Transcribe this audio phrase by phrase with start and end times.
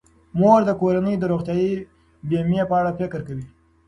[0.39, 1.71] مور د کورنۍ د روغتیايي
[2.29, 3.45] بیمې په اړه فکر کوي.